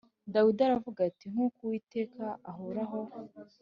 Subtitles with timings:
[0.33, 2.99] Dawidi aravuga ati “Nk’uko Uwiteka ahoraho